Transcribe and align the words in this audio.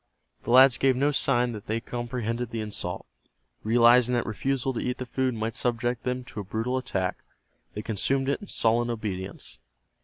The 0.41 0.49
lads 0.49 0.79
gave 0.79 0.95
no 0.95 1.11
sign 1.11 1.51
that 1.51 1.67
they 1.67 1.79
comprehended 1.79 2.49
the 2.49 2.59
insult. 2.59 3.05
Realizing 3.61 4.15
that 4.15 4.25
refusal 4.25 4.73
to 4.73 4.79
eat 4.79 4.97
the 4.97 5.05
food 5.05 5.35
might 5.35 5.55
subject 5.55 6.05
them 6.05 6.23
to 6.23 6.39
a 6.39 6.43
brutal 6.43 6.75
attack, 6.79 7.19
they 7.75 7.83
consumed 7.83 8.27
it 8.27 8.41
in 8.41 8.47
sullen 8.47 8.89
obedience. 8.89 9.59